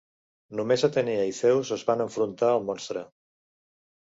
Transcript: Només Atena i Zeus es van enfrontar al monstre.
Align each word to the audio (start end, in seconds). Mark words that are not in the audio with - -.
Només 0.59 0.85
Atena 0.87 1.17
i 1.31 1.35
Zeus 1.41 1.71
es 1.77 1.83
van 1.91 2.03
enfrontar 2.07 2.51
al 2.55 2.67
monstre. 2.71 3.05